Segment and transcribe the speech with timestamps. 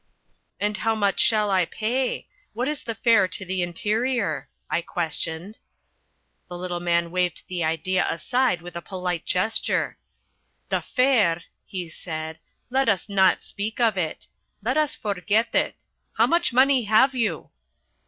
[0.59, 2.27] "And how much shall I pay?
[2.53, 5.59] What is the fare to the interior?" I questioned.
[6.49, 9.99] The little man waved the idea aside with a polite gesture.
[10.69, 12.39] "The fare," he said,
[12.71, 14.25] "let us not speak of it.
[14.63, 15.75] Let us forget it
[16.13, 17.51] How much money have you?"